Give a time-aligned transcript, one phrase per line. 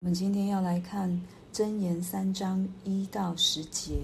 [0.00, 1.10] 我们今天要来看
[1.52, 3.98] 箴言三章一到十节。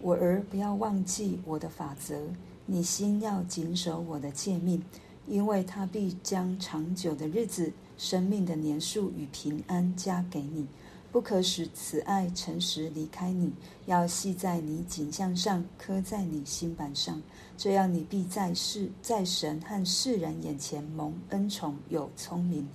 [0.00, 2.18] 我儿，不要忘记我的法则，
[2.64, 4.82] 你心要谨守我的诫命，
[5.26, 10.66] 因为他必将长久的日子、生命的年数与平安加给你。
[11.12, 13.52] 不可使慈爱、诚实离开你，
[13.84, 17.22] 要系在你颈项上，刻在你心版上。
[17.58, 22.66] 这样，你必在世、在神和世人眼前蒙恩宠，有聪明。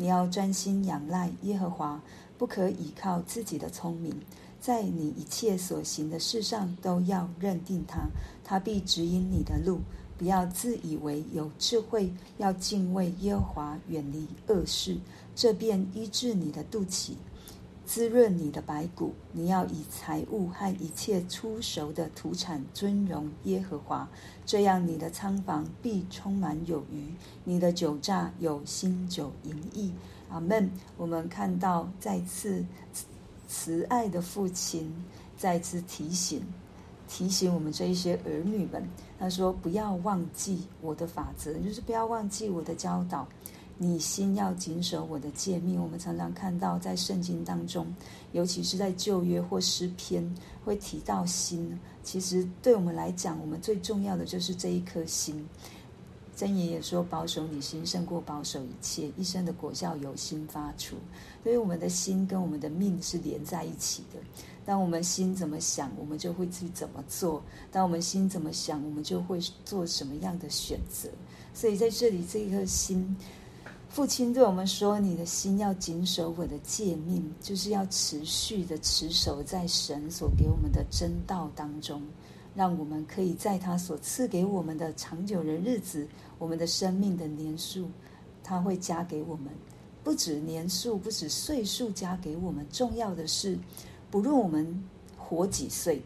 [0.00, 2.00] 你要专心仰赖耶和华，
[2.38, 4.10] 不可倚靠自己的聪明，
[4.58, 8.08] 在你一切所行的事上都要认定他，
[8.42, 9.78] 他必指引你的路。
[10.16, 14.96] 不要自以为有智慧，要敬畏耶和华，远离恶事，
[15.36, 17.10] 这便医治你的肚脐。
[17.90, 24.08] 滋润你的白骨，你要以财物和一切初熟的土产尊荣耶和华，
[24.46, 29.92] 这样你的仓房必充满有余，你的酒榨有新酒盈溢。
[30.28, 30.70] 阿门。
[30.96, 32.64] 我们看到再次
[33.48, 34.88] 慈爱的父亲
[35.36, 36.46] 再次提醒
[37.08, 38.88] 提醒我们这一些儿女们，
[39.18, 43.26] 他说：“不要忘记我的法则，就是不要忘记我的教导。”
[43.82, 45.82] 你心要谨守我的诫命。
[45.82, 47.86] 我们常常看到在圣经当中，
[48.32, 50.22] 尤其是在旧约或诗篇，
[50.62, 51.80] 会提到心。
[52.02, 55.48] 其实对我们来讲，我们最重要的就是这一颗心。
[56.36, 59.10] 箴言也说：“保守你心，胜过保守一切。
[59.16, 60.96] 一生的果效由心发出。”
[61.42, 64.18] 所以我们的心跟我们的命是连在一起的。
[64.66, 67.40] 当我们心怎么想，我们就会去怎么做；
[67.72, 71.08] 当我们心怎么想，我们就会做什么样的选择。
[71.54, 73.16] 所以在这里，这一颗心。
[73.90, 82.00] 父亲对我们说：“你的心要谨守我的诫命，就是要持续的持守在神所给我们的真道当中，
[82.54, 86.06] 让我们可以在他所赐给我们的长久的日子，
[86.38, 87.88] 我们的生命的年数，
[88.44, 89.46] 他会加给我们。
[90.04, 93.58] 不止年数，不止岁数加给我们，重要的是，
[94.08, 94.84] 不论我们
[95.18, 96.00] 活几岁，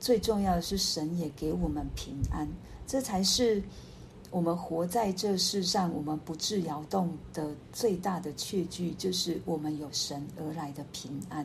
[0.00, 2.48] 最重要的是神也给我们平安，
[2.88, 3.62] 这才是。”
[4.30, 11.44] 我们活在这世上，我们不致摇动的最大的确据，就是我们有神而来的平安。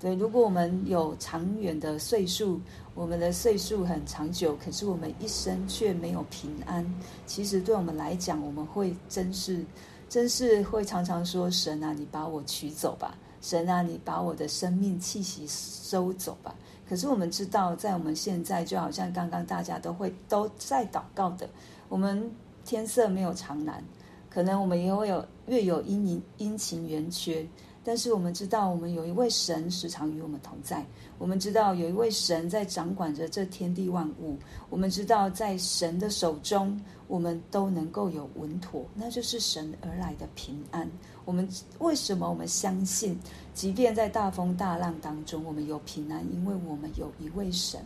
[0.00, 2.60] 对，如果我们有长远的岁数，
[2.94, 6.84] 我们的岁数很长久，可是我们一生却没有平安，
[7.24, 9.64] 其实对我们来讲，我们会真是，
[10.08, 13.16] 真是会常常说：“神啊，你把我取走吧！
[13.40, 16.54] 神啊，你把我的生命气息收走吧！”
[16.86, 21.48] 可是我们知道，在我们现在，就好像刚刚大家都会都在祷告的。
[21.88, 22.30] 我们
[22.64, 23.82] 天色没有长蓝，
[24.30, 27.46] 可能我们也会有月有阴阴晴圆缺，
[27.84, 30.84] 但是我们知道，我们有一位神时常与我们同在。
[31.18, 34.36] 我们知道有一位神在掌管着这天地万物。
[34.68, 40.90] 我们知道，在神的手中，我们都能够有稳妥，那就是神而来的平安。
[41.24, 43.18] 我们为什么我们相信，
[43.54, 46.26] 即便在大风大浪当中，我们有平安？
[46.32, 47.80] 因为我们有一位神。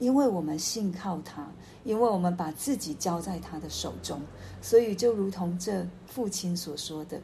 [0.00, 1.46] 因为我们信靠他，
[1.84, 4.18] 因为我们把自己交在他的手中，
[4.62, 7.20] 所以就如同这父亲所说的，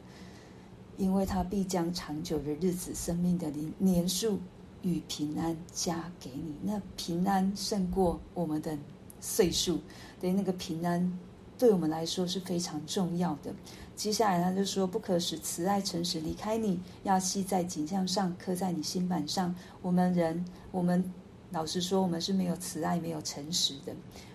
[0.95, 4.39] 因为他必将长久的日子、生命的年年数
[4.83, 6.55] 与平安加给你。
[6.61, 8.77] 那平安胜过我们的
[9.19, 9.79] 岁数，
[10.19, 11.19] 对，那个平安
[11.57, 13.51] 对我们来说是非常重要的。
[13.95, 21.03] 接下来他就说：“不可使慈爱、诚实离开你，要系在颈项上，刻在你心版上。”我们人，我们。
[21.51, 23.93] 老实说，我们是没有慈爱、没有诚实的。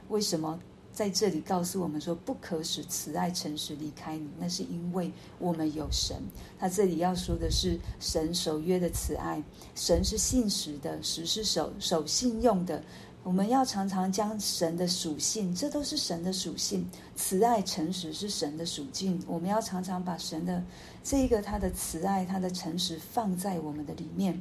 [0.08, 0.58] 为什么
[0.92, 4.28] 在这里告诉我们说不可使慈爱、诚实离开你？
[4.38, 6.16] 那是因为我们有神。
[6.58, 9.42] 他这里要说的是神守约的慈爱，
[9.74, 12.82] 神是信实的，实是守守信用的。
[13.24, 16.88] 我们要常常将神的属性，这都是神的属性。
[17.14, 19.22] 慈爱、诚实是神的属性。
[19.28, 20.60] 我们要常常把神的
[21.04, 24.40] 这一个他的慈爱、他的诚实放在我们的里面。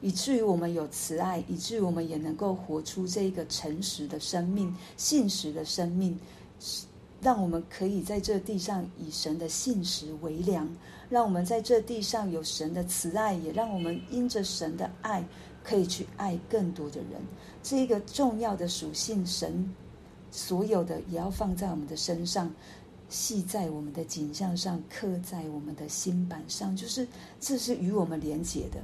[0.00, 6.18] 以至于我们有慈爱，以至于我们也能够活出这个诚实的生命、信实的生命，
[7.20, 10.68] 让我们可以在这地上以神的信实为粮，
[11.08, 15.24] 让我们在这地上有神的慈爱，也让我们因着神的爱
[15.64, 17.20] 可以去爱更多的人。
[17.62, 19.74] 这一个重要的属性，神
[20.30, 22.52] 所有的也要放在我们的身上，
[23.08, 27.08] 系在我们的颈项上，刻在我们的心版上，就是
[27.40, 28.80] 这是与我们连结的。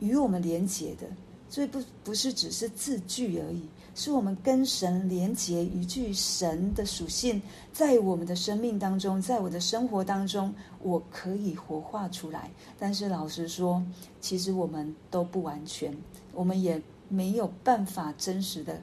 [0.00, 1.06] 与我们连结的，
[1.48, 3.62] 所以不不是只是字句而已，
[3.94, 7.40] 是我们跟神连结，一句神的属性，
[7.72, 12.50] 在我们的生命当中，在我的生活当中，我可以活化出来。
[12.78, 13.82] 但是老实说，
[14.20, 15.96] 其实我们都不完全，
[16.32, 18.80] 我们也没有办法真实的，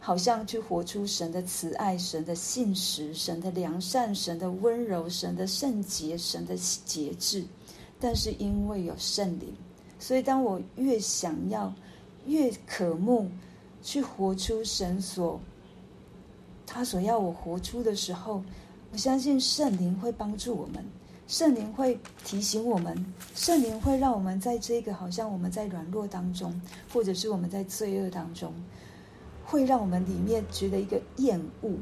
[0.00, 7.44] 好像去活出神的慈爱、神的信实、神的良善、神的温柔、神的圣洁、神的节制。
[8.00, 9.54] 但是因为有圣灵。
[10.00, 11.72] 所以，当我越想要、
[12.26, 13.30] 越渴慕
[13.82, 15.40] 去活出神所
[16.66, 18.42] 他所要我活出的时候，
[18.92, 20.84] 我相信圣灵会帮助我们，
[21.26, 26.60] 圣灵会提醒我们，圣灵会让我们在这个好像我们在软弱当中，
[26.92, 28.52] 或者是我们在罪恶当中，
[29.44, 31.72] 会让我们里面觉得一个厌恶。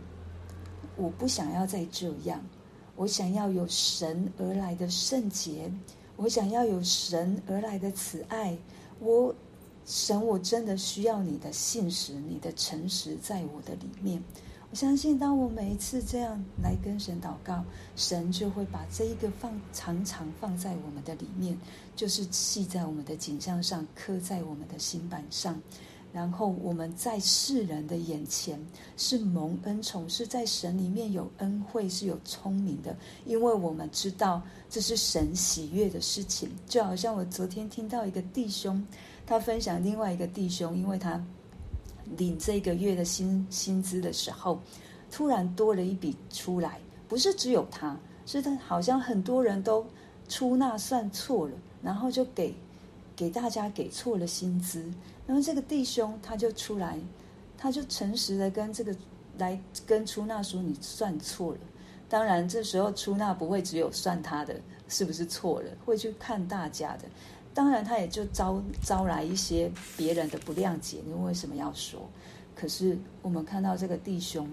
[0.96, 2.44] 我不想要再这样，
[2.96, 5.70] 我想要有神而来的圣洁，
[6.18, 8.58] 我想要有神而来的慈爱。
[8.98, 9.32] 我
[9.86, 14.20] 神，我真的需要你的信实，你的诚实在我的里面。
[14.70, 21.56] 我相信，当我每一次这样来跟神祷告，神就会把这一个放常常放在我们的里面，
[21.94, 25.58] 就是系在我们的颈项上，刻在我们的心板上。
[26.12, 28.58] 然后我们在世人的眼前
[28.96, 36.50] 是蒙恩宠，是在神里面有恩惠，是有聪明的，因为我们知道这是神喜悦的事情。
[36.66, 38.84] 就好像我昨天听到一个弟兄，
[39.26, 41.22] 他分享另外一个弟兄，因为他。
[42.16, 44.58] 领这个月的薪薪资的时候，
[45.10, 47.94] 突然多了一笔出来，不是只有他，
[48.24, 49.86] 是他好像很多人都
[50.26, 52.54] 出纳算错了，然后就给
[53.18, 54.88] 给大家给错了薪资，
[55.26, 56.96] 然后这个弟兄他就出来，
[57.56, 58.94] 他就诚实的跟这个
[59.38, 61.58] 来跟出纳说，你算错了。
[62.08, 64.54] 当然这时候出纳不会只有算他的
[64.86, 67.06] 是不是错了，会去看大家的。
[67.52, 70.98] 当然，他也就招招来一些别人的不谅解。
[71.04, 72.08] 你为什么要说？
[72.54, 74.48] 可是我们看到这个弟兄，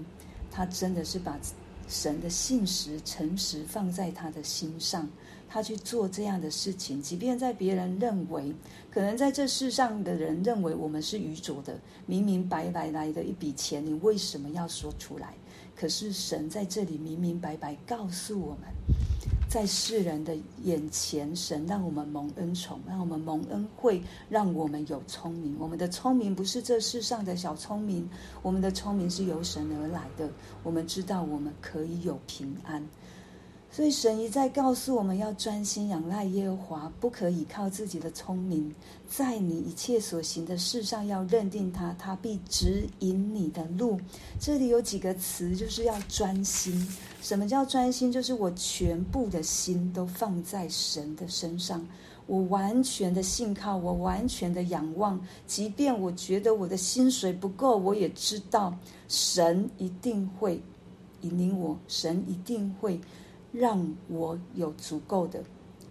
[0.49, 1.39] 他真的是把
[1.87, 5.07] 神的信实、诚实放在他的心上，
[5.55, 7.01] 他去做这样的事情。
[7.01, 8.53] 即便在别人认为，
[8.91, 15.33] 可能在这世上的人认为我们是愚拙的，明明白白来的一笔钱，你为什么要说出来？
[15.73, 18.63] 可是神在这里明明白白告诉我们。
[19.47, 25.55] 在世人的眼前，神让我们蒙恩宠，让我们蒙恩惠，让我们有聪明。
[25.57, 28.09] 我们的聪明不是这世上的小聪明，
[28.41, 30.29] 我们的聪明是由神而来的。
[30.63, 32.85] 我们知道我们可以有平安。
[33.75, 38.73] 所以神一再告诉我们要专心仰赖耶和华，不可以靠自己的聪明，
[39.05, 43.99] 在你一切所行的事上要认定他，他必指引你的路。
[44.39, 46.87] 这里有几个词，就是要专心。
[47.21, 48.09] 什么叫专心？
[48.09, 51.85] 就是我全部的心都放在神的身上，
[52.27, 55.19] 我完全的信靠，我完全的仰望。
[55.45, 58.73] 即便我觉得我的薪水不够，我也知道
[59.09, 60.61] 神一定会
[61.23, 62.97] 引领我，神一定会。
[63.57, 65.43] 让我有足够的，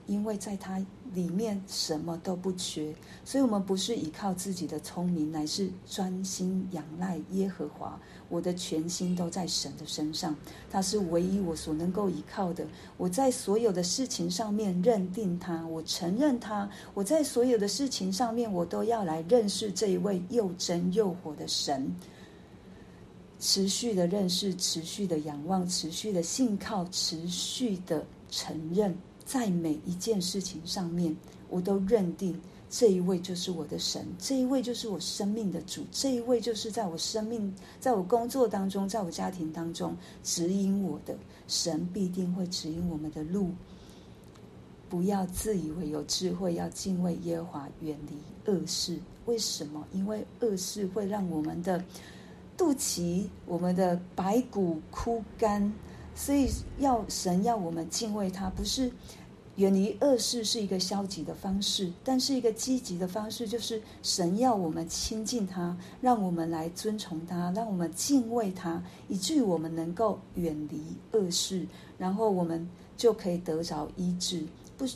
[0.06, 0.84] 因为在他
[1.14, 2.94] 里面什么都不缺，
[3.24, 7.98] 所以我们不是依靠自己的聪明，乃是专心仰赖耶和华。
[8.28, 10.34] 我的全心都在神的身上，
[10.70, 12.66] 他是唯一我所能够依靠的。
[12.96, 16.68] 我在所有的事情上面认定他，我承认他。
[16.94, 21.94] 我在所有的事情上面，我都要来认识这一位又真又活的神。
[23.44, 28.96] 持续的认识，持续的仰望，持续的信靠，持续的承认，
[29.26, 31.14] 在每一件事情上面，
[31.50, 41.14] 我都认定这一位就是我的神，这一位就是我生命的主，这一位就是在我生命、在我工作当中、在我家庭当中指引我的
[41.46, 43.50] 神，必定会指引我们的路。
[44.88, 48.98] 不要自以为有智慧，要敬畏耶和华，远离恶事。
[49.26, 49.86] 为什么？
[49.92, 51.84] 因为恶事会让我们的。
[52.56, 55.72] 肚脐，我们的白骨枯干，
[56.14, 58.90] 所以要神要我们敬畏他，不是
[59.56, 70.80] 远离恶事是一个消极的方式，但是一个积极的方式，就是神要我们亲近他，让我们来尊崇他，让我们敬畏他，以至于我们能够远离
[71.12, 71.66] 恶事，
[71.98, 74.44] 然后我们就可以得着医治，
[74.78, 74.86] 不，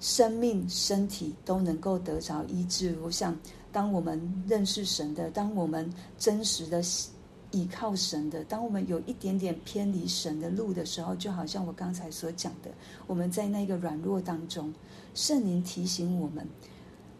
[0.00, 2.98] 生命、身体都能够得着医治。
[3.02, 3.38] 我想。
[3.76, 4.18] 当我们
[4.48, 6.82] 认识神的，当我们真实的
[7.50, 12.70] 依靠神的，当我们有一点点偏离神的路的时候，就好像我刚才所讲的，
[13.06, 14.72] 我们在那个软弱当中，
[15.12, 16.48] 圣灵提醒我们，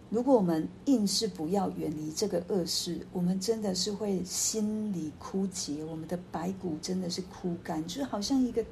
[0.08, 8.64] 如果我们硬是不要远离这个恶事，我们真的是会心里枯竭，我们的白骨真的是枯干，就好像一个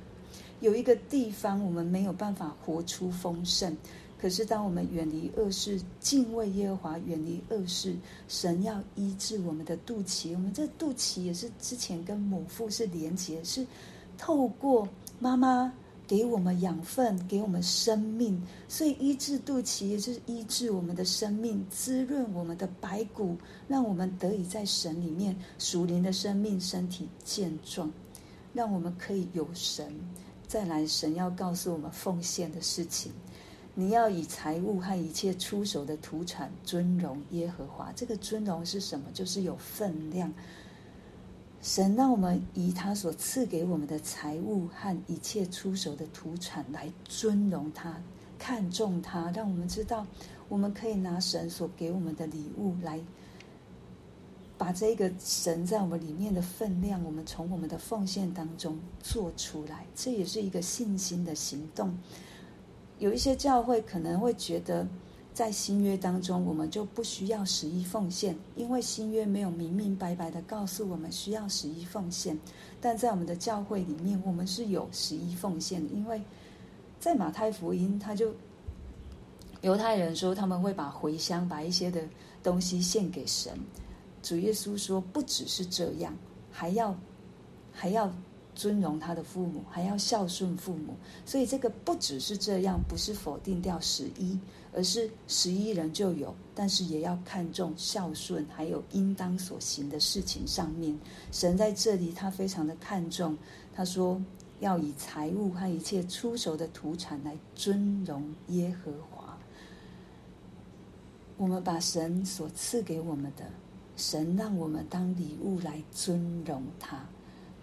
[0.60, 3.76] 有一个地方，我们没有办法活出丰盛。
[4.24, 7.94] 可是，当我们远离恶事，敬畏耶和华，远离恶事，
[8.26, 10.32] 神要医治我们的肚脐。
[10.32, 13.66] 我们这肚脐也是之前跟母腹是连结，是
[14.16, 14.88] 透过
[15.20, 15.70] 妈妈
[16.06, 23.36] 给我们养分，给我们生命，所以医治肚脐也就是医治我们的生命，滋润我们的白骨，
[23.68, 27.92] 让我们得以在神里面属灵的生命，身体健壮，
[28.54, 29.94] 让我们可以有神。
[30.48, 33.12] 再来，神要告诉我们奉献的事情。
[33.74, 37.92] 你要以财物和一切出手的土产尊荣耶和华。
[37.96, 39.06] 这个尊荣是什么？
[39.12, 40.32] 就是有分量。
[41.60, 48.00] 神让我们以他所赐给我们的财物和一切出手的土产来尊荣他，
[48.38, 50.06] 看重他，让我们知道
[50.48, 53.00] 我们可以拿神所给我们的礼物来。
[54.56, 61.98] 把这个神在我们里面的分量，我们从我们的奉献当中做出来，这也是一个信心的行动。
[63.04, 64.88] 有一些教会可能会觉得，
[65.34, 72.34] 在新约当中，我们就不需要十一奉献，因为新约没有明明白白的告诉我们需要十一奉献。
[72.80, 76.18] 但在我们的教会里面，我们是有十一奉献的，因为
[76.98, 78.34] 在马太福音，他就
[79.60, 82.00] 犹太人说他们会把茴香，把一些的
[82.42, 83.52] 东西献给神。
[84.22, 86.16] 主耶稣说：“不只是这样，
[86.50, 86.96] 还要
[87.70, 88.10] 还要
[88.54, 90.94] 尊荣他的父母，还要孝顺父母。
[91.26, 94.38] 所以这个不只是这样，不是否定掉十一，
[94.72, 100.98] 而是十一人就有，但是也要看重孝顺，还有应当所行的事情上面。
[101.32, 103.36] 神在这里，他非常的看重。
[103.74, 104.20] 他说
[104.60, 109.36] 要以财物和一切出手的土产来尊荣耶和华。
[111.36, 113.44] 我们把神所赐给我们的。”
[113.96, 117.06] 神让我们当礼物来尊荣他，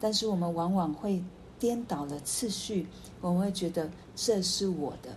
[0.01, 1.23] 但是我们往往会
[1.59, 2.87] 颠倒了次序，
[3.21, 5.15] 我们会觉得这是我的，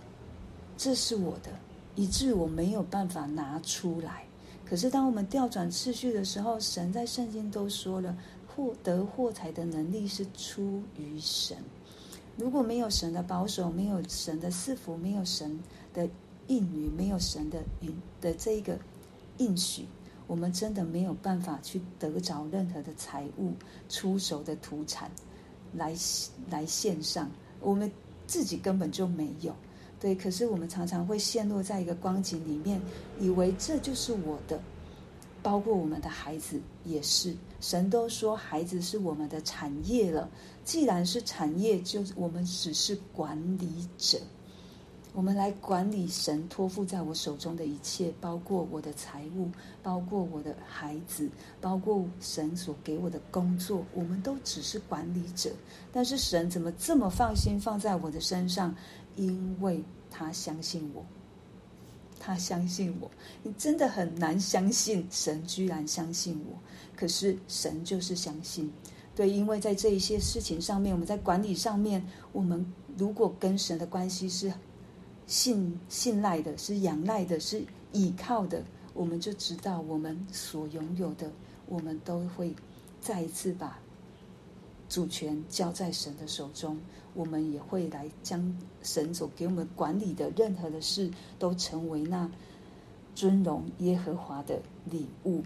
[0.77, 1.49] 这是我的，
[1.95, 4.23] 以致我没有办法拿出来。
[4.63, 8.15] 可是当我们调转次序的时候，神在圣经都说了，
[8.47, 11.57] 获得货财的能力是出于神。
[12.37, 15.59] 如果没有神的保守，没有神的赐福，没有神
[15.93, 16.07] 的
[16.47, 18.77] 应允，没有神的允的这一个
[19.37, 19.87] 应许。
[20.27, 23.53] 我们真的没有办法去得着任何的财物、
[23.89, 25.09] 出手的土产
[25.73, 25.95] 来
[26.49, 27.29] 来献上，
[27.61, 27.91] 我们
[28.25, 29.55] 自己根本就没有。
[29.99, 32.81] 对，可是我们常常会陷落在一个光景里面，
[33.19, 34.59] 以为这就是我的，
[35.41, 37.35] 包括我们的孩子也是。
[37.61, 40.29] 神都说孩子是我们的产业了，
[40.63, 44.19] 既然是产业，就我们只是管理者。
[45.15, 49.49] 我们来管理神托付在我手中的一切，包括我的财物，
[49.81, 51.29] 包括我的孩子，
[51.61, 55.49] 包括神所给我的工作，我们都只是管理者。
[55.93, 58.75] 但是神怎么这么放心放在我的身上？
[59.15, 59.81] 因为
[60.11, 61.05] 他相信我，
[62.19, 63.09] 他相信我。
[63.41, 66.59] 你真的很难相信神居然相信我，
[66.93, 68.69] 可是神就是相信。
[69.15, 72.65] 对，因为在这一些事情上面，我们在管理上面，我们
[72.97, 74.51] 如果跟神的关系是。
[75.27, 78.63] 信信赖的，是仰赖的，是倚靠的，
[78.93, 81.31] 我们就知道我们所拥有的，
[81.67, 82.55] 我们都会
[83.01, 83.79] 再一次把
[84.87, 86.77] 主权交在神的手中。
[87.13, 92.29] 我们也会来将神所给我们管理的任何的事，都成为那
[93.15, 95.41] 尊荣耶和华的礼物。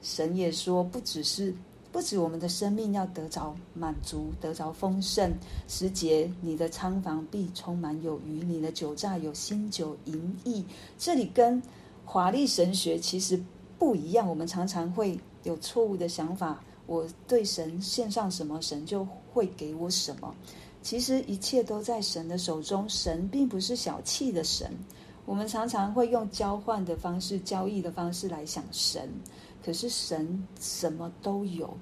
[0.00, 1.52] 神也说，不只是。
[1.94, 5.32] 不止我们的生命要得着满足，得着丰盛。
[5.68, 10.64] 时节，你的仓房必充满有余，你的酒榨有新酒盈溢。
[10.98, 11.62] 这里跟
[12.04, 13.40] 华丽神学其实
[13.78, 14.28] 不一样。
[14.28, 20.34] 我们常常会有错误的想法，我对神献上什么，神就会给我什么。
[20.82, 24.68] 其实一切都在神的手中，神并不是小气的神。
[25.26, 29.08] 我们常常会用交换的方式、交易的方式来想神。
[29.64, 31.76] 可是神什么都有，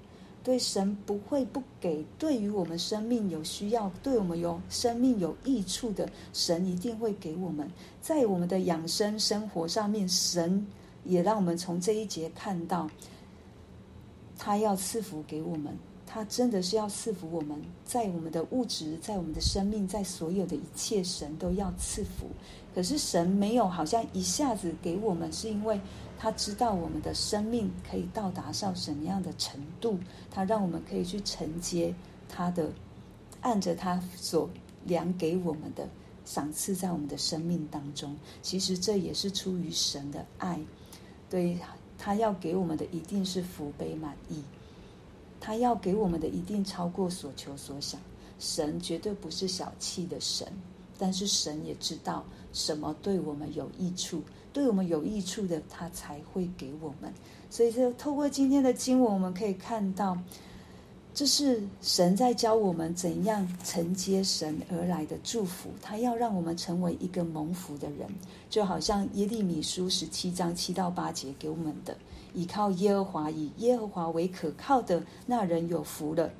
[0.44, 2.04] 对神不会不给。
[2.18, 7.70] 对于我们生命有需要，对我们有生命有益处的，神一定会给我们。
[8.00, 10.66] 在我们的养生生活上面，神
[11.04, 12.88] 也让我们从这一节看到，
[14.38, 15.76] 他要赐福给我们。
[16.04, 22.26] 他真的是要赐福我们，在我们的物质，在我们的生命，在所有的一切，神都要赐福。
[22.74, 25.80] 可是神没有好像一下子给我们，是因为
[26.22, 29.98] 他知道我们的生命可以到达到什么样的程度，
[30.30, 31.92] 他让我们可以去承接
[32.28, 32.70] 他的，
[33.40, 34.48] 按着他所
[34.84, 35.88] 量给我们的
[36.24, 38.16] 赏赐在我们的生命当中。
[38.40, 40.60] 其实这也是出于神的爱，
[41.28, 41.58] 对，
[41.98, 44.44] 他要给我们的一定是福杯满溢。
[45.40, 48.00] 他要给我们的一定超过所求所想，
[48.38, 50.46] 神绝对不是小气的神，
[50.96, 54.22] 但是神也知道什么对我们有益处，
[54.52, 57.12] 对我们有益处的，他才会给我们。
[57.50, 60.16] 所以，就透过今天的经文，我们可以看到，
[61.14, 65.68] 这是神在教我们怎样承接神而来的祝福。
[65.82, 68.08] 他要让我们成为一个蒙福的人，
[68.48, 71.96] 就好像耶利米书十七章七到八节给我们的。
[72.34, 76.30] 倚靠耶和华，以耶和华为可靠的那人有福了。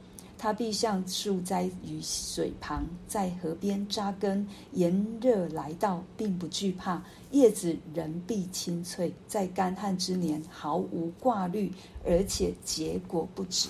[0.43, 4.45] 他必像树栽于水旁，在河边扎根。
[4.73, 11.71] 炎热来到，并不惧怕，叶子仍必青翠，在干旱之年毫无挂虑，
[12.05, 13.69] 而且结果不止。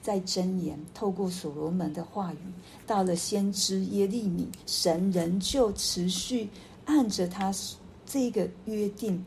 [0.00, 2.38] 在箴言透过所罗门的话语，
[2.86, 6.48] 到了先知耶利米，神仍旧持续
[6.84, 7.52] 按着他
[8.06, 9.26] 这个约定，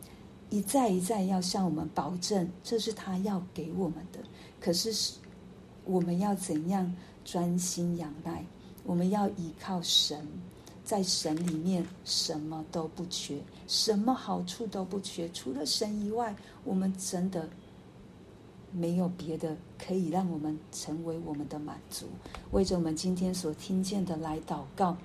[0.50, 4.20] 一再一再要向我们保证，这是他要给我们的。
[4.62, 5.16] 可是，
[5.86, 8.44] 我们要怎样专心仰赖？
[8.84, 10.27] 我们要依靠神，
[10.84, 17.48] 在神里面什么都不缺，什么好处都不缺，除了神以外，我们真的。
[18.77, 22.08] 没有别的可以让我们成为我们的满足。
[22.51, 24.98] 为着我们今天所听见的来祷告，